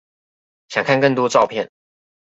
[0.69, 1.69] 想看更多照片